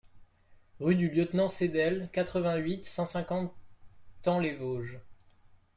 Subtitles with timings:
[0.79, 3.53] Rue du Lieutenant Seidel, quatre-vingt-huit, cent cinquante
[4.23, 4.99] Thaon-les-Vosges